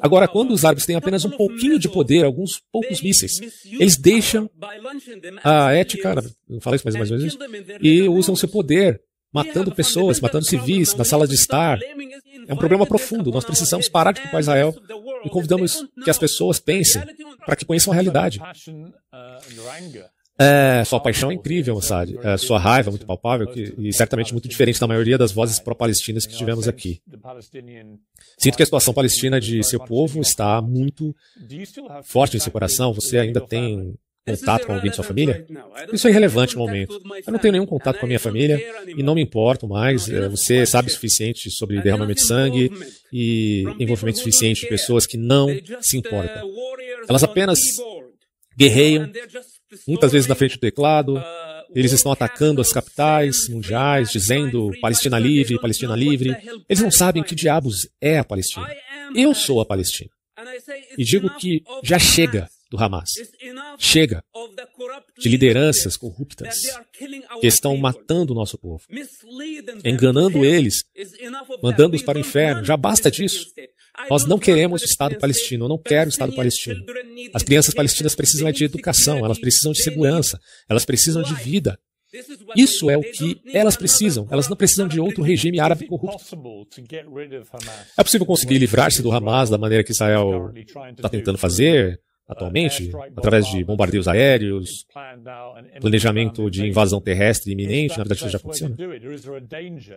Agora, 0.00 0.28
quando 0.28 0.52
os 0.52 0.64
árabes 0.64 0.86
têm 0.86 0.96
apenas 0.96 1.24
um 1.24 1.30
pouquinho 1.30 1.78
de 1.78 1.88
poder, 1.88 2.24
alguns 2.24 2.60
poucos 2.72 3.02
mísseis, 3.02 3.32
eles 3.64 3.96
deixam 3.96 4.48
a 5.42 5.72
ética 5.72 6.14
não 6.48 6.60
falei 6.60 6.76
isso 6.76 6.84
mais 6.84 6.94
menos 6.94 7.24
isso, 7.24 7.38
e 7.80 8.08
usam 8.08 8.36
seu 8.36 8.48
poder 8.48 9.00
matando 9.32 9.74
pessoas, 9.74 10.20
matando 10.20 10.44
civis 10.44 10.94
na 10.94 11.04
sala 11.04 11.26
de 11.26 11.34
estar. 11.34 11.78
É 12.46 12.54
um 12.54 12.56
problema 12.56 12.86
profundo. 12.86 13.32
Nós 13.32 13.44
precisamos 13.44 13.88
parar 13.88 14.12
de 14.12 14.20
culpar 14.20 14.40
Israel 14.40 14.74
e 15.24 15.30
convidamos 15.30 15.84
que 16.04 16.10
as 16.10 16.18
pessoas 16.18 16.60
pensem 16.60 17.02
para 17.44 17.56
que 17.56 17.64
conheçam 17.64 17.92
a 17.92 17.94
realidade. 17.94 18.40
É, 20.38 20.82
sua 20.84 20.98
paixão 20.98 21.30
é 21.30 21.34
incrível, 21.34 21.74
Mossad. 21.74 22.16
É, 22.22 22.36
sua 22.36 22.58
raiva 22.58 22.88
é 22.88 22.92
muito 22.92 23.06
palpável 23.06 23.46
que, 23.46 23.74
e 23.78 23.92
certamente 23.92 24.32
muito 24.32 24.48
diferente 24.48 24.80
da 24.80 24.86
maioria 24.86 25.16
das 25.16 25.30
vozes 25.30 25.60
pró-palestinas 25.60 26.26
que 26.26 26.36
tivemos 26.36 26.66
aqui. 26.66 27.00
Sinto 28.38 28.56
que 28.56 28.62
a 28.62 28.66
situação 28.66 28.92
palestina 28.92 29.40
de 29.40 29.62
seu 29.62 29.78
povo 29.78 30.20
está 30.20 30.60
muito 30.60 31.14
forte 32.02 32.36
em 32.36 32.40
seu 32.40 32.50
coração. 32.50 32.92
Você 32.92 33.18
ainda 33.18 33.40
tem 33.40 33.94
contato 34.26 34.66
com 34.66 34.72
alguém 34.72 34.90
de 34.90 34.96
sua 34.96 35.04
família? 35.04 35.46
Isso 35.92 36.08
é 36.08 36.10
irrelevante 36.10 36.56
no 36.56 36.62
momento. 36.62 37.00
Eu 37.24 37.32
não 37.32 37.38
tenho 37.38 37.52
nenhum 37.52 37.66
contato 37.66 38.00
com 38.00 38.06
a 38.06 38.08
minha 38.08 38.18
família 38.18 38.60
e 38.88 39.02
não 39.04 39.14
me 39.14 39.22
importo 39.22 39.68
mais. 39.68 40.08
É, 40.08 40.28
você 40.28 40.66
sabe 40.66 40.88
o 40.88 40.92
suficiente 40.92 41.48
sobre 41.50 41.80
derramamento 41.80 42.20
de 42.20 42.26
sangue 42.26 42.72
e 43.12 43.64
envolvimento 43.78 44.18
suficiente 44.18 44.62
de 44.62 44.68
pessoas 44.68 45.06
que 45.06 45.16
não 45.16 45.46
se 45.80 45.96
importam. 45.96 46.50
Elas 47.08 47.22
apenas 47.22 47.58
guerreiam, 48.56 49.10
muitas 49.86 50.12
vezes 50.12 50.28
na 50.28 50.34
frente 50.34 50.56
do 50.56 50.60
teclado. 50.60 51.22
Eles 51.74 51.92
estão 51.92 52.12
atacando 52.12 52.60
as 52.60 52.72
capitais 52.72 53.48
mundiais, 53.48 54.10
dizendo 54.10 54.70
Palestina 54.80 55.18
livre, 55.18 55.60
Palestina 55.60 55.96
livre. 55.96 56.36
Eles 56.68 56.82
não 56.82 56.90
sabem 56.90 57.22
que 57.22 57.34
diabos 57.34 57.88
é 58.00 58.18
a 58.18 58.24
Palestina. 58.24 58.68
Eu 59.14 59.34
sou 59.34 59.60
a 59.60 59.66
Palestina. 59.66 60.10
E 60.96 61.04
digo 61.04 61.30
que 61.36 61.62
já 61.82 61.98
chega 61.98 62.48
do 62.70 62.82
Hamas. 62.82 63.10
Chega 63.78 64.24
de 65.18 65.28
lideranças 65.28 65.96
corruptas 65.96 66.60
que 67.40 67.46
estão 67.46 67.76
matando 67.76 68.32
o 68.32 68.36
nosso 68.36 68.58
povo, 68.58 68.82
enganando 69.84 70.44
eles, 70.44 70.84
mandando-os 71.62 72.02
para 72.02 72.18
o 72.18 72.20
inferno. 72.20 72.64
Já 72.64 72.76
basta 72.76 73.10
disso. 73.10 73.46
Nós 74.10 74.26
não 74.26 74.38
queremos 74.38 74.82
o 74.82 74.84
Estado 74.84 75.16
palestino, 75.18 75.64
eu 75.64 75.68
não 75.68 75.78
quero 75.78 76.08
o 76.08 76.12
Estado 76.12 76.34
palestino. 76.34 76.84
As 77.32 77.42
crianças 77.42 77.74
palestinas 77.74 78.14
precisam 78.14 78.50
de 78.50 78.64
educação, 78.64 79.24
elas 79.24 79.38
precisam 79.38 79.72
de 79.72 79.82
segurança, 79.82 80.38
elas 80.68 80.84
precisam 80.84 81.22
de 81.22 81.34
vida. 81.34 81.78
Isso 82.56 82.88
é 82.90 82.96
o 82.96 83.00
que 83.00 83.40
elas 83.52 83.76
precisam. 83.76 84.28
Elas 84.30 84.48
não 84.48 84.56
precisam 84.56 84.86
de 84.86 85.00
outro 85.00 85.22
regime 85.22 85.58
árabe 85.58 85.86
corrupto. 85.86 86.24
É 87.98 88.04
possível 88.04 88.26
conseguir 88.26 88.58
livrar-se 88.58 89.02
do 89.02 89.10
Hamas 89.10 89.50
da 89.50 89.58
maneira 89.58 89.82
que 89.82 89.90
Israel 89.90 90.52
está 90.96 91.08
tentando 91.08 91.38
fazer? 91.38 92.00
Atualmente, 92.28 92.90
através 93.16 93.46
de 93.46 93.62
bombardeios 93.64 94.08
aéreos, 94.08 94.86
planejamento 95.80 96.50
de 96.50 96.66
invasão 96.66 97.00
terrestre 97.00 97.52
iminente, 97.52 97.98
na 97.98 98.04
verdade 98.04 98.20
isso 98.20 98.28
já 98.30 98.38
aconteceu. 98.38 98.74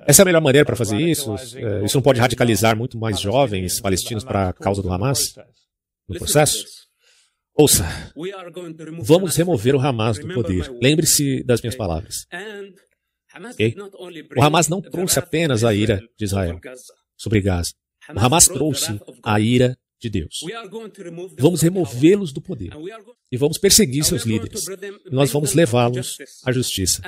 Essa 0.05 0.22
é 0.22 0.24
a 0.24 0.25
melhor 0.25 0.41
maneira 0.41 0.65
para 0.65 0.75
fazer 0.75 0.98
isso? 0.98 1.36
É, 1.55 1.86
isso 1.86 1.96
não 1.98 2.01
pode 2.01 2.19
radicalizar 2.19 2.75
muito 2.77 2.98
mais 2.98 3.19
jovens 3.19 3.79
palestinos 3.79 4.24
para 4.24 4.50
a 4.50 4.53
causa 4.53 4.81
do 4.81 4.91
Hamas 4.91 5.36
no 6.07 6.17
processo? 6.17 6.65
Ouça, 7.55 7.86
vamos 9.01 9.36
remover 9.36 9.75
o 9.75 9.79
Hamas 9.79 10.19
do 10.19 10.31
poder. 10.34 10.69
Lembre-se 10.81 11.43
das 11.43 11.62
minhas 11.62 11.75
palavras. 11.75 12.27
Okay? 13.53 13.75
O 14.36 14.43
Hamas 14.43 14.67
não 14.67 14.81
trouxe 14.81 15.17
apenas 15.17 15.63
a 15.63 15.74
ira 15.74 16.01
de 16.17 16.25
Israel 16.25 16.60
sobre 17.15 17.41
Gaza. 17.41 17.72
O 18.15 18.19
Hamas 18.19 18.48
trouxe 18.48 19.00
a 19.24 19.39
ira 19.39 19.77
de 19.99 20.09
Deus. 20.09 20.39
Vamos 21.37 21.61
removê-los 21.61 22.31
do 22.31 22.41
poder 22.41 22.71
e 23.31 23.37
vamos 23.37 23.57
perseguir 23.57 24.03
seus 24.03 24.23
líderes. 24.23 24.63
E 25.05 25.09
nós 25.13 25.31
vamos 25.31 25.53
levá-los 25.53 26.17
à 26.45 26.51
justiça. 26.51 27.01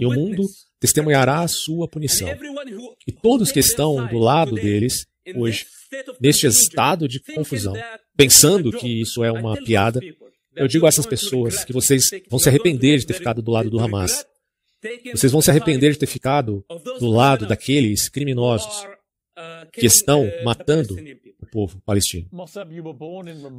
E 0.00 0.06
o 0.06 0.12
mundo 0.12 0.44
testemunhará 0.80 1.40
a 1.40 1.48
sua 1.48 1.88
punição. 1.88 2.28
E 3.06 3.12
todos 3.12 3.52
que 3.52 3.60
estão 3.60 4.06
do 4.06 4.18
lado 4.18 4.54
deles 4.54 5.06
hoje, 5.34 5.66
neste 6.20 6.46
estado 6.46 7.06
de 7.08 7.20
confusão, 7.34 7.74
pensando 8.16 8.72
que 8.72 9.00
isso 9.00 9.22
é 9.22 9.30
uma 9.30 9.56
piada, 9.56 10.00
eu 10.54 10.66
digo 10.66 10.86
a 10.86 10.88
essas 10.88 11.06
pessoas 11.06 11.64
que 11.64 11.72
vocês 11.72 12.04
vão 12.30 12.38
se 12.38 12.48
arrepender 12.48 12.98
de 12.98 13.06
ter 13.06 13.14
ficado 13.14 13.42
do 13.42 13.50
lado 13.50 13.68
do 13.68 13.78
Hamas. 13.78 14.24
Vocês 15.12 15.32
vão 15.32 15.42
se 15.42 15.50
arrepender 15.50 15.92
de 15.92 15.98
ter 15.98 16.06
ficado 16.06 16.64
do 16.98 17.08
lado 17.08 17.46
daqueles 17.46 18.08
criminosos 18.08 18.86
que 19.72 19.86
estão 19.86 20.28
matando 20.44 20.96
o 21.40 21.46
povo 21.46 21.80
palestino. 21.84 22.28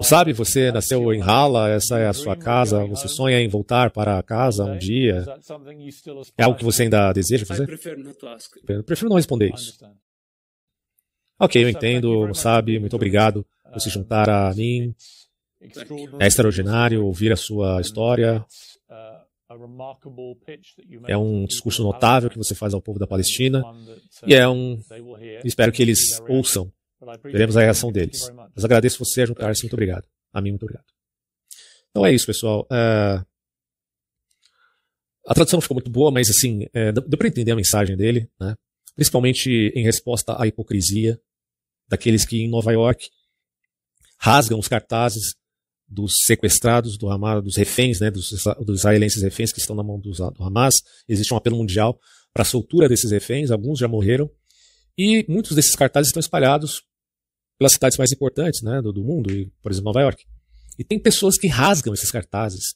Sabe, 0.01 0.33
você 0.33 0.71
nasceu 0.71 1.13
em 1.13 1.21
Hala, 1.21 1.69
essa 1.69 1.99
é 1.99 2.07
a 2.07 2.13
sua 2.13 2.35
casa, 2.35 2.85
você 2.85 3.07
sonha 3.07 3.39
em 3.39 3.47
voltar 3.47 3.91
para 3.91 4.21
casa 4.23 4.65
um 4.65 4.77
dia? 4.77 5.23
É 6.37 6.43
algo 6.43 6.57
que 6.57 6.65
você 6.65 6.83
ainda 6.83 7.13
deseja 7.13 7.45
fazer? 7.45 7.63
Eu 8.67 8.83
prefiro 8.83 9.09
não 9.09 9.17
responder 9.17 9.53
isso. 9.53 9.77
Ok, 11.39 11.63
eu 11.63 11.69
entendo, 11.69 12.33
sabe, 12.33 12.79
muito 12.79 12.95
obrigado 12.95 13.45
por 13.71 13.79
se 13.79 13.89
juntar 13.89 14.27
a 14.29 14.53
mim. 14.53 14.95
É 16.19 16.27
extraordinário 16.27 17.05
ouvir 17.05 17.31
a 17.31 17.35
sua 17.35 17.79
história. 17.79 18.43
É 21.07 21.17
um 21.17 21.45
discurso 21.45 21.83
notável 21.83 22.29
que 22.29 22.37
você 22.37 22.53
faz 22.53 22.73
ao 22.73 22.81
povo 22.81 22.99
da 22.99 23.07
Palestina 23.07 23.63
e 24.25 24.33
é 24.33 24.47
um. 24.47 24.81
Espero 25.43 25.71
que 25.71 25.81
eles 25.81 26.19
ouçam. 26.27 26.71
Veremos 27.23 27.55
a 27.55 27.61
reação 27.61 27.91
deles. 27.91 28.29
Mas 28.55 28.65
agradeço 28.65 29.03
você 29.03 29.21
a 29.21 29.25
juntar-se. 29.25 29.63
Muito 29.63 29.73
obrigado. 29.73 30.07
A 30.33 30.41
mim, 30.41 30.49
muito 30.49 30.63
obrigado. 30.63 30.85
Então 31.89 32.05
é 32.05 32.13
isso, 32.13 32.25
pessoal. 32.25 32.67
Uh, 32.71 33.25
a 35.27 35.33
tradução 35.33 35.59
ficou 35.59 35.75
muito 35.75 35.89
boa, 35.89 36.11
mas 36.11 36.29
assim, 36.29 36.67
é, 36.73 36.91
deu 36.91 37.17
para 37.17 37.27
entender 37.27 37.51
a 37.51 37.55
mensagem 37.55 37.97
dele, 37.97 38.29
né? 38.39 38.55
principalmente 38.95 39.71
em 39.75 39.83
resposta 39.83 40.41
à 40.41 40.47
hipocrisia 40.47 41.19
daqueles 41.87 42.25
que 42.25 42.41
em 42.41 42.49
Nova 42.49 42.71
York 42.71 43.09
rasgam 44.19 44.57
os 44.57 44.67
cartazes 44.67 45.35
dos 45.87 46.13
sequestrados 46.25 46.97
do 46.97 47.09
Hamas, 47.09 47.43
dos 47.43 47.55
reféns, 47.55 47.99
né, 47.99 48.11
dos, 48.11 48.29
dos 48.65 48.79
israelenses 48.79 49.23
reféns 49.23 49.53
que 49.53 49.59
estão 49.59 49.75
na 49.75 49.83
mão 49.83 49.99
do, 49.99 50.11
do 50.11 50.43
Hamas. 50.43 50.75
Existe 51.07 51.33
um 51.33 51.37
apelo 51.37 51.57
mundial 51.57 51.97
para 52.33 52.41
a 52.41 52.45
soltura 52.45 52.89
desses 52.89 53.11
reféns, 53.11 53.51
alguns 53.51 53.79
já 53.79 53.87
morreram, 53.87 54.29
e 54.97 55.25
muitos 55.29 55.55
desses 55.55 55.75
cartazes 55.75 56.09
estão 56.09 56.19
espalhados 56.19 56.83
pelas 57.57 57.73
cidades 57.73 57.97
mais 57.97 58.11
importantes 58.11 58.61
né, 58.61 58.81
do, 58.81 58.91
do 58.91 59.03
mundo, 59.03 59.31
e, 59.31 59.51
por 59.61 59.71
exemplo, 59.71 59.85
Nova 59.85 60.01
York. 60.01 60.23
E 60.77 60.83
tem 60.83 60.99
pessoas 60.99 61.37
que 61.37 61.47
rasgam 61.47 61.93
esses 61.93 62.11
cartazes 62.11 62.75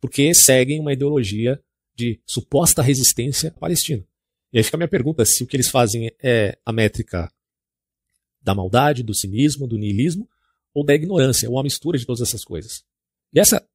porque 0.00 0.34
seguem 0.34 0.80
uma 0.80 0.92
ideologia 0.92 1.62
de 1.94 2.20
suposta 2.26 2.82
resistência 2.82 3.52
palestina. 3.52 4.04
E 4.52 4.58
aí 4.58 4.64
fica 4.64 4.76
a 4.76 4.78
minha 4.78 4.88
pergunta: 4.88 5.24
se 5.24 5.42
o 5.42 5.46
que 5.46 5.56
eles 5.56 5.68
fazem 5.68 6.10
é 6.22 6.58
a 6.66 6.72
métrica 6.72 7.32
da 8.42 8.54
maldade, 8.54 9.04
do 9.04 9.14
cinismo, 9.14 9.66
do 9.66 9.78
niilismo, 9.78 10.28
ou 10.74 10.84
da 10.84 10.94
ignorância, 10.94 11.48
ou 11.48 11.56
uma 11.56 11.62
mistura 11.62 11.98
de 11.98 12.06
todas 12.06 12.20
essas 12.20 12.44
coisas. 12.44 12.84
E 13.32 13.40
essa 13.40 13.66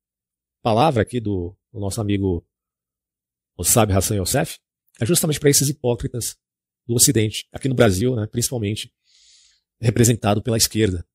palavra 0.61 1.01
aqui 1.01 1.19
do, 1.19 1.55
do 1.71 1.79
nosso 1.79 2.01
amigo 2.01 2.45
Osab 3.57 3.91
Hassan 3.93 4.21
Yosef 4.21 4.59
é 4.99 5.05
justamente 5.05 5.39
para 5.39 5.49
esses 5.49 5.69
hipócritas 5.69 6.37
do 6.85 6.95
Ocidente, 6.95 7.47
aqui 7.51 7.67
no 7.67 7.75
Brasil, 7.75 8.15
né, 8.15 8.27
principalmente, 8.27 8.91
representado 9.79 10.41
pela 10.41 10.57
esquerda. 10.57 11.05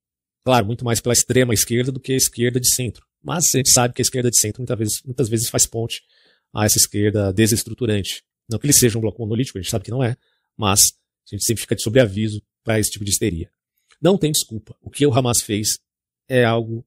Claro, 0.44 0.66
muito 0.66 0.84
mais 0.84 1.00
pela 1.00 1.12
extrema 1.12 1.54
esquerda 1.54 1.90
do 1.90 2.00
que 2.00 2.12
a 2.12 2.16
esquerda 2.16 2.60
de 2.60 2.72
centro. 2.74 3.06
Mas 3.22 3.46
a 3.54 3.58
gente 3.58 3.70
sabe 3.70 3.94
que 3.94 4.02
a 4.02 4.04
esquerda 4.04 4.30
de 4.30 4.38
centro 4.38 4.60
muitas 4.60 4.78
vezes, 4.78 5.02
muitas 5.04 5.28
vezes 5.28 5.48
faz 5.48 5.66
ponte 5.66 6.02
a 6.52 6.64
essa 6.64 6.76
esquerda 6.76 7.32
desestruturante. 7.32 8.24
Não 8.48 8.58
que 8.58 8.66
ele 8.66 8.72
seja 8.72 8.98
um 8.98 9.00
bloco 9.00 9.20
monolítico, 9.22 9.58
a 9.58 9.62
gente 9.62 9.70
sabe 9.70 9.84
que 9.84 9.90
não 9.90 10.02
é, 10.02 10.16
mas 10.56 10.80
a 11.26 11.34
gente 11.34 11.44
sempre 11.44 11.62
fica 11.62 11.76
de 11.76 11.82
sobreaviso 11.82 12.42
para 12.64 12.78
esse 12.78 12.90
tipo 12.90 13.04
de 13.04 13.10
histeria. 13.10 13.50
Não 14.02 14.18
tem 14.18 14.32
desculpa. 14.32 14.74
O 14.82 14.90
que 14.90 15.06
o 15.06 15.14
Hamas 15.16 15.40
fez 15.42 15.78
é 16.28 16.44
algo 16.44 16.84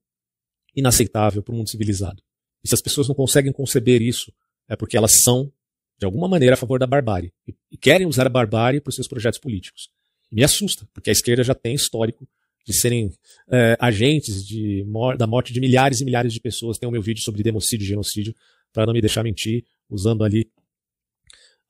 inaceitável 0.76 1.42
para 1.42 1.54
o 1.54 1.58
mundo 1.58 1.70
civilizado. 1.70 2.22
E 2.64 2.68
se 2.68 2.74
as 2.74 2.82
pessoas 2.82 3.08
não 3.08 3.16
conseguem 3.16 3.54
conceber 3.54 4.02
isso, 4.02 4.34
é 4.68 4.76
porque 4.76 4.98
elas 4.98 5.22
são, 5.24 5.52
de 5.98 6.06
alguma 6.06 6.28
maneira, 6.28 6.56
a 6.56 6.58
favor 6.58 6.78
da 6.78 6.86
barbárie. 6.86 7.32
E 7.72 7.78
querem 7.78 8.06
usar 8.06 8.26
a 8.26 8.30
barbárie 8.30 8.82
para 8.82 8.90
os 8.90 8.96
seus 8.96 9.08
projetos 9.08 9.40
políticos. 9.40 9.90
E 10.32 10.36
me 10.36 10.44
assusta, 10.44 10.88
porque 10.94 11.10
a 11.10 11.14
esquerda 11.14 11.44
já 11.44 11.56
tem 11.56 11.74
histórico 11.76 12.28
de 12.66 12.74
serem 12.74 13.14
é, 13.50 13.78
agentes 13.80 14.46
de, 14.46 14.84
da 15.18 15.28
morte 15.28 15.54
de 15.54 15.60
milhares 15.60 16.02
e 16.02 16.06
milhares 16.06 16.34
de 16.34 16.42
pessoas. 16.42 16.78
Tem 16.78 16.90
o 16.90 16.92
meu 16.92 17.02
vídeo 17.02 17.24
sobre 17.24 17.44
democídio 17.44 17.86
e 17.86 17.88
genocídio, 17.88 18.36
para 18.74 18.86
não 18.86 18.94
me 18.94 19.00
deixar 19.00 19.24
mentir, 19.24 19.64
usando 19.90 20.24
ali 20.24 20.52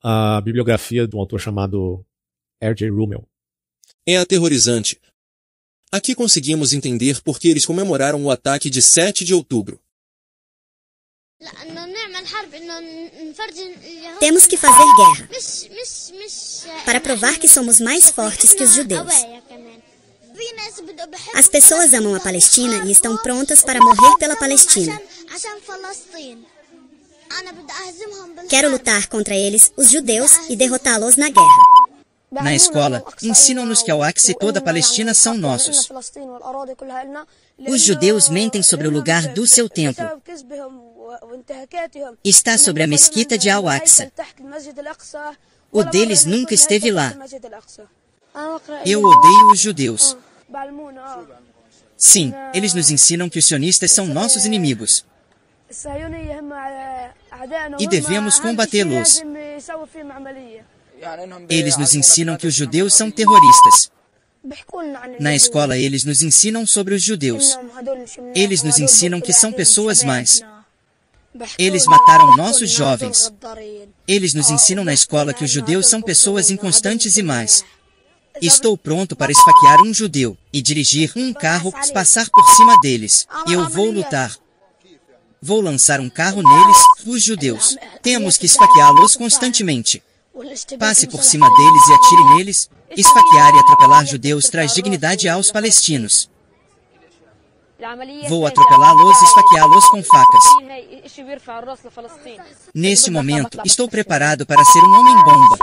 a 0.02 0.40
bibliografia 0.40 1.06
de 1.06 1.14
um 1.14 1.20
autor 1.20 1.38
chamado 1.38 2.04
R.J. 2.60 2.88
Rummel. 2.88 3.28
É 4.06 4.16
aterrorizante. 4.16 4.98
Aqui 5.90 6.14
conseguimos 6.14 6.72
entender 6.72 7.20
por 7.22 7.38
que 7.38 7.48
eles 7.48 7.64
comemoraram 7.64 8.22
o 8.24 8.30
ataque 8.30 8.68
de 8.68 8.82
7 8.82 9.24
de 9.24 9.34
outubro. 9.34 9.80
Temos 14.18 14.46
que 14.46 14.56
fazer 14.56 14.84
guerra 14.96 15.28
para 16.84 17.00
provar 17.00 17.38
que 17.38 17.46
somos 17.46 17.78
mais 17.78 18.10
fortes 18.10 18.52
que 18.54 18.64
os 18.64 18.74
judeus. 18.74 19.12
As 21.34 21.48
pessoas 21.48 21.94
amam 21.94 22.14
a 22.14 22.20
Palestina 22.20 22.84
e 22.84 22.92
estão 22.92 23.16
prontas 23.18 23.62
para 23.62 23.80
morrer 23.80 24.16
pela 24.18 24.36
Palestina. 24.36 25.00
Quero 28.48 28.70
lutar 28.70 29.08
contra 29.08 29.34
eles, 29.34 29.72
os 29.76 29.90
judeus, 29.90 30.32
e 30.48 30.56
derrotá-los 30.56 31.16
na 31.16 31.28
guerra. 31.28 31.75
Na 32.42 32.54
escola, 32.54 33.04
ensinam-nos 33.22 33.82
que 33.82 33.90
Al-Aqsa 33.90 34.32
e 34.32 34.34
toda 34.34 34.58
a 34.58 34.62
Palestina 34.62 35.14
são 35.14 35.36
nossos. 35.36 35.88
Os 37.68 37.82
judeus 37.82 38.28
mentem 38.28 38.62
sobre 38.62 38.86
o 38.86 38.90
lugar 38.90 39.28
do 39.28 39.46
seu 39.46 39.68
templo. 39.68 40.04
Está 42.24 42.58
sobre 42.58 42.82
a 42.82 42.86
mesquita 42.86 43.38
de 43.38 43.48
Al-Aqsa. 43.48 44.12
O 45.70 45.82
deles 45.82 46.24
nunca 46.24 46.54
esteve 46.54 46.90
lá. 46.90 47.14
Eu 48.84 49.02
odeio 49.02 49.50
os 49.52 49.60
judeus. 49.60 50.16
Sim, 51.96 52.32
eles 52.52 52.74
nos 52.74 52.90
ensinam 52.90 53.28
que 53.28 53.38
os 53.38 53.46
sionistas 53.46 53.92
são 53.92 54.06
nossos 54.06 54.44
inimigos. 54.44 55.04
E 57.78 57.86
devemos 57.88 58.38
combatê-los. 58.38 59.22
Eles 61.48 61.76
nos 61.76 61.94
ensinam 61.94 62.36
que 62.36 62.46
os 62.46 62.54
judeus 62.54 62.94
são 62.94 63.10
terroristas. 63.10 63.90
Na 65.18 65.34
escola, 65.34 65.76
eles 65.76 66.04
nos 66.04 66.22
ensinam 66.22 66.66
sobre 66.66 66.94
os 66.94 67.02
judeus. 67.02 67.58
Eles 68.34 68.62
nos 68.62 68.78
ensinam 68.78 69.20
que 69.20 69.32
são 69.32 69.52
pessoas 69.52 70.04
mais. 70.04 70.42
Eles 71.58 71.84
mataram 71.86 72.36
nossos 72.36 72.70
jovens. 72.70 73.32
Eles 74.06 74.34
nos 74.34 74.50
ensinam 74.50 74.84
na 74.84 74.94
escola 74.94 75.34
que 75.34 75.44
os 75.44 75.50
judeus 75.50 75.88
são 75.88 76.00
pessoas 76.00 76.50
inconstantes 76.50 77.16
e 77.16 77.22
mais. 77.22 77.64
Estou 78.40 78.76
pronto 78.76 79.16
para 79.16 79.32
esfaquear 79.32 79.82
um 79.82 79.92
judeu 79.92 80.36
e 80.52 80.60
dirigir 80.60 81.12
um 81.16 81.32
carro, 81.32 81.72
passar 81.92 82.28
por 82.30 82.44
cima 82.54 82.78
deles. 82.80 83.26
Eu 83.50 83.68
vou 83.68 83.90
lutar. 83.90 84.36
Vou 85.40 85.60
lançar 85.60 86.00
um 86.00 86.08
carro 86.08 86.42
neles, 86.42 86.78
os 87.06 87.22
judeus. 87.22 87.76
Temos 88.02 88.36
que 88.36 88.46
esfaqueá-los 88.46 89.16
constantemente. 89.16 90.02
Passe 90.78 91.06
por 91.06 91.24
cima 91.24 91.48
deles 91.48 91.88
e 91.88 91.92
atire 91.94 92.24
neles. 92.36 92.70
Esfaquear 92.90 93.54
e 93.54 93.58
atropelar 93.58 94.04
judeus 94.06 94.48
traz 94.48 94.74
dignidade 94.74 95.28
aos 95.28 95.50
palestinos. 95.50 96.30
Vou 98.28 98.46
atropelá-los 98.46 99.20
e 99.20 99.24
esfaqueá-los 99.24 99.88
com 99.88 100.02
facas. 100.02 100.44
Neste 102.74 103.10
momento, 103.10 103.60
estou 103.64 103.88
preparado 103.88 104.46
para 104.46 104.64
ser 104.64 104.82
um 104.82 104.98
homem-bomba. 104.98 105.58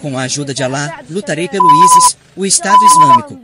Com 0.00 0.18
a 0.18 0.22
ajuda 0.22 0.52
de 0.52 0.62
Allah, 0.62 1.00
lutarei 1.08 1.48
pelo 1.48 1.68
ISIS, 1.84 2.16
o 2.36 2.44
Estado 2.44 2.82
Islâmico. 2.84 3.38